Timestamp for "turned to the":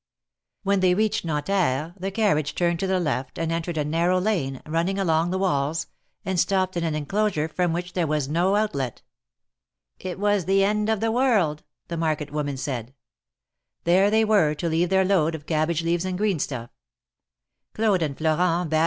2.55-2.99